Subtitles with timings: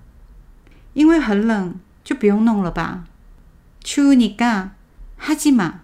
[0.94, 3.06] 因为很冷就不用弄了吧。
[3.84, 5.82] 추우니까하지 마，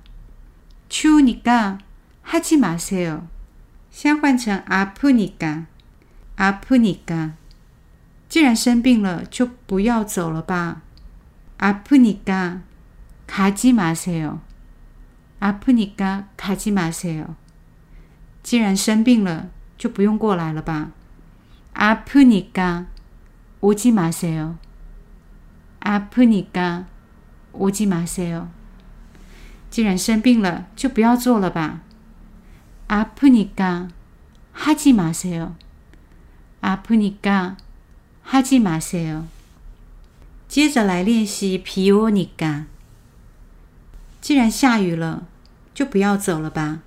[0.90, 3.28] 추우니까하지마세 요。
[3.90, 5.68] 先换成아프니 까，
[6.36, 7.36] 아프니 까。
[8.28, 10.82] 既然生病了，就不要走了吧。
[11.60, 14.42] 아프니까가지마세 요，
[15.40, 17.36] 아프니까가지마세 요。
[18.42, 20.92] 既然生病了，就不用过来了吧。
[21.74, 24.58] 아프니까오지마세 요，
[25.80, 26.88] 아프니 까。
[27.58, 28.50] 오지마세 요。
[29.70, 31.82] 既然生病了，就不要做了吧。
[32.88, 35.56] 아프니까하지마세 요。
[36.62, 39.26] 아프니까하지마세 요。
[40.48, 42.66] 接着来练习비오니 까。
[44.22, 45.26] 既然下雨了，
[45.74, 46.82] 就不要走了吧。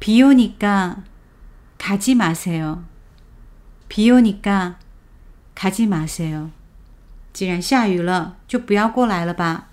[0.00, 2.84] 비오니까가지마세 요。
[3.88, 6.50] 비오니까가지마세 요。
[7.34, 9.65] 既然下雨了，就不要过来了吧。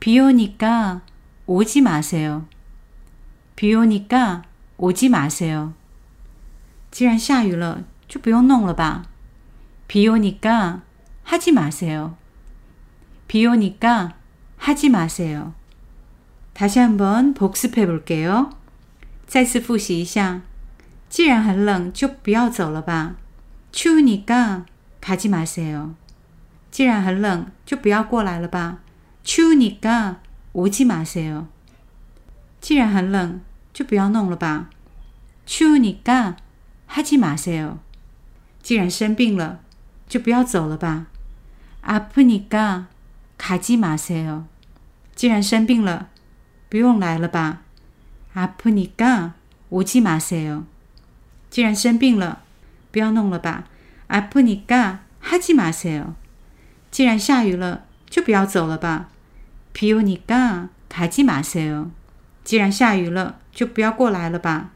[0.00, 2.46] 비오니까오지마세 요。
[3.56, 5.74] 비오니까오지마세 요。
[6.90, 9.04] 既然下雨了，就不用弄了吧。
[9.88, 12.16] 비오니까하지마세 요。
[13.28, 15.52] 비오니까하지마세 요。
[16.54, 18.50] 다시한번복습해볼게 요。
[19.26, 20.42] 再次复习一下。
[21.08, 23.16] 既然很冷，就不要走了吧。
[23.72, 25.94] 추우니까가지마세 요。
[26.70, 28.78] 既然很冷，就不要过来了吧。
[29.24, 31.46] 추우니까오지마세 요。
[32.60, 33.40] 既然很冷，
[33.72, 34.70] 就不要弄了吧。
[35.46, 37.78] 추우니까하지마세 요。
[38.62, 39.60] 既然生病了，
[40.08, 41.06] 就不要走了吧。
[41.82, 44.46] 아프니까가지마세요。
[45.14, 46.08] 既然生病了，
[46.68, 47.62] 不用来了吧。
[48.34, 50.64] 아프니까오지마세 요。
[51.48, 52.42] 既然生病了，
[52.90, 53.68] 不要弄了吧。
[54.08, 56.16] 아프니까하지마세 요。
[56.90, 59.09] 既然下雨了，就不要走了吧。
[59.72, 61.90] 비오니까가지마세 요。
[62.44, 64.70] 既然下雨了，就不要过来了吧。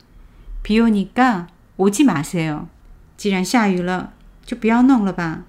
[0.63, 2.69] 비오니까오지마세 요。
[3.17, 4.13] 既然下雨了，
[4.45, 5.45] 就不要弄了吧。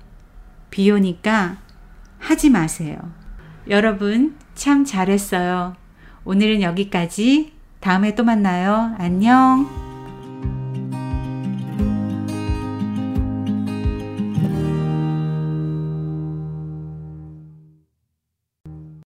[0.69, 3.11] 비오니까하지마세 요。
[3.67, 5.75] 여러분참잘했어요
[6.23, 7.53] 오늘은 여기까지.
[7.79, 8.95] 다음에 또 만나요.
[8.97, 9.84] 안녕.